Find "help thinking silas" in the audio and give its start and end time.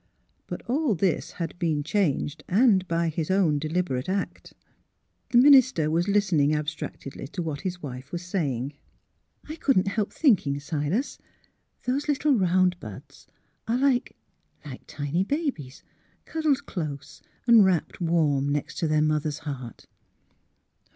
9.89-11.19